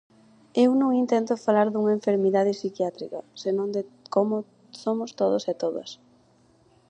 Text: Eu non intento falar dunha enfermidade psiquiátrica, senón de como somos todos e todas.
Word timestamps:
Eu 0.63 0.71
non 0.81 0.99
intento 1.03 1.43
falar 1.45 1.67
dunha 1.69 1.95
enfermidade 1.99 2.55
psiquiátrica, 2.57 3.19
senón 3.41 3.67
de 3.75 3.81
como 4.15 4.35
somos 4.83 5.09
todos 5.19 5.43
e 5.51 5.53
todas. 5.63 5.89